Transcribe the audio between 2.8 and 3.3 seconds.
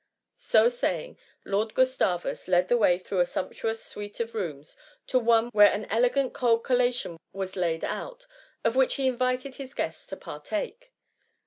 through a